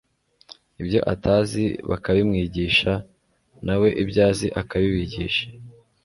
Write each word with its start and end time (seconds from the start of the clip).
Ibyo 0.81 0.99
atazi 1.13 1.63
bakabimwigisha 1.89 2.93
na 3.65 3.75
we 3.81 3.87
ibyo 4.01 4.19
azi 4.29 4.47
akabibigisha 4.61 5.45